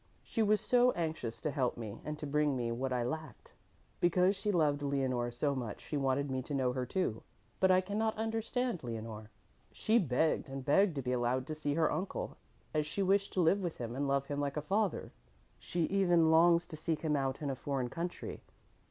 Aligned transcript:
"She 0.23 0.41
was 0.41 0.59
so 0.59 0.89
anxious 0.93 1.39
to 1.41 1.51
help 1.51 1.77
me 1.77 2.01
and 2.03 2.17
to 2.17 2.25
bring 2.25 2.55
me 2.57 2.71
what 2.71 2.91
I 2.91 3.03
lacked. 3.03 3.53
Because 3.99 4.35
she 4.35 4.51
loved 4.51 4.81
Leonore 4.81 5.29
so 5.29 5.53
much, 5.53 5.79
she 5.79 5.95
wanted 5.95 6.31
me 6.31 6.41
to 6.41 6.55
know 6.55 6.73
her, 6.73 6.87
too, 6.87 7.21
but 7.59 7.69
I 7.69 7.81
cannot 7.81 8.17
understand 8.17 8.83
Leonore. 8.83 9.29
She 9.71 9.99
begged 9.99 10.49
and 10.49 10.65
begged 10.65 10.95
to 10.95 11.03
be 11.03 11.11
allowed 11.11 11.45
to 11.45 11.53
see 11.53 11.75
her 11.75 11.91
uncle, 11.91 12.37
as 12.73 12.87
she 12.87 13.03
wished 13.03 13.31
to 13.33 13.41
live 13.41 13.61
with 13.61 13.77
him 13.77 13.95
and 13.95 14.07
love 14.07 14.25
him 14.25 14.39
like 14.39 14.57
a 14.57 14.61
father. 14.63 15.11
She 15.59 15.81
even 15.83 16.31
longs 16.31 16.65
to 16.65 16.75
seek 16.75 17.01
him 17.01 17.15
out 17.15 17.39
in 17.43 17.51
a 17.51 17.55
foreign 17.55 17.91
country. 17.91 18.41